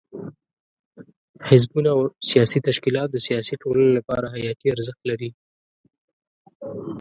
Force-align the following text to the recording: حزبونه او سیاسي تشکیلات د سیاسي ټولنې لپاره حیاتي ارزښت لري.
حزبونه 1.47 1.89
او 1.95 2.01
سیاسي 2.29 2.59
تشکیلات 2.67 3.07
د 3.11 3.17
سیاسي 3.27 3.53
ټولنې 3.61 3.91
لپاره 3.97 4.33
حیاتي 4.35 4.67
ارزښت 4.75 5.01
لري. 5.09 5.29